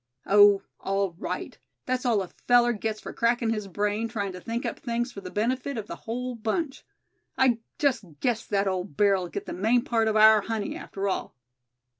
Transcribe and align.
"Oh! 0.25 0.63
all 0.79 1.11
right; 1.19 1.55
that's 1.85 2.07
all 2.07 2.23
a 2.23 2.29
feller 2.47 2.73
gets 2.73 2.99
for 2.99 3.13
crackin' 3.13 3.51
his 3.53 3.67
brain 3.67 4.07
trying 4.07 4.31
to 4.31 4.41
think 4.41 4.65
up 4.65 4.79
things 4.79 5.11
for 5.11 5.21
the 5.21 5.29
benefit 5.29 5.77
of 5.77 5.85
the 5.85 5.95
whole 5.95 6.33
bunch. 6.33 6.83
I 7.37 7.59
just 7.77 8.03
guess 8.19 8.43
that 8.47 8.67
old 8.67 8.97
bear'll 8.97 9.27
get 9.29 9.45
the 9.45 9.53
main 9.53 9.83
part 9.83 10.07
of 10.07 10.15
our 10.15 10.41
honey, 10.41 10.75
after 10.75 11.07
all." 11.07 11.35